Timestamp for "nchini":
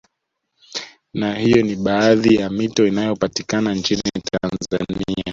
3.75-4.01